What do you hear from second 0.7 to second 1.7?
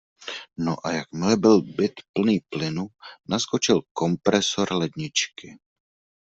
a jakmile byl